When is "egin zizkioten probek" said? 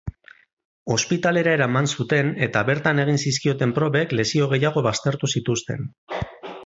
3.03-4.17